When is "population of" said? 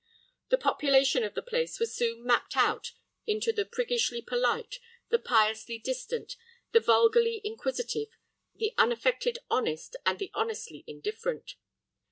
0.57-1.35